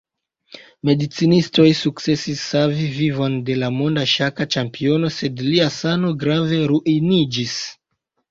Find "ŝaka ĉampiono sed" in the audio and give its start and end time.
4.13-5.45